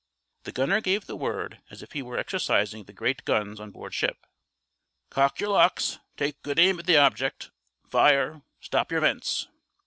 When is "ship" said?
3.93-4.25